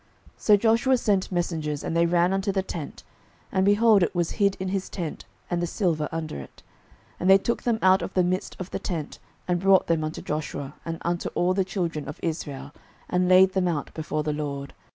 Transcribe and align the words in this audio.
06:007:022 0.35 0.39
So 0.41 0.57
Joshua 0.57 0.97
sent 0.97 1.31
messengers, 1.31 1.83
and 1.83 1.95
they 1.95 2.07
ran 2.07 2.33
unto 2.33 2.51
the 2.51 2.63
tent; 2.63 3.03
and, 3.51 3.63
behold, 3.63 4.01
it 4.01 4.15
was 4.15 4.31
hid 4.41 4.57
in 4.59 4.69
his 4.69 4.89
tent, 4.89 5.25
and 5.47 5.61
the 5.61 5.67
silver 5.67 6.09
under 6.11 6.39
it. 6.39 6.63
06:007:023 7.19 7.19
And 7.19 7.29
they 7.29 7.37
took 7.37 7.61
them 7.61 7.77
out 7.83 8.01
of 8.01 8.15
the 8.15 8.23
midst 8.23 8.55
of 8.59 8.71
the 8.71 8.79
tent, 8.79 9.19
and 9.47 9.59
brought 9.59 9.85
them 9.85 10.03
unto 10.03 10.23
Joshua, 10.23 10.73
and 10.85 10.97
unto 11.03 11.29
all 11.35 11.53
the 11.53 11.63
children 11.63 12.07
of 12.07 12.19
Israel, 12.23 12.71
and 13.09 13.29
laid 13.29 13.53
them 13.53 13.67
out 13.67 13.93
before 13.93 14.23
the 14.23 14.33
LORD. 14.33 14.73